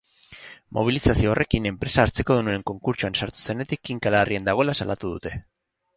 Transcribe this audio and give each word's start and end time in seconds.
Mobilizazio 0.77 1.29
horrekin, 1.33 1.67
enpresa 1.71 2.05
hartzekodunen 2.05 2.65
konkurtsoan 2.71 3.19
sartu 3.21 3.45
zenetik 3.51 3.87
kinka 3.91 4.13
larrian 4.17 4.49
dagoela 4.49 4.77
salatu 4.81 5.13
dute. 5.17 5.35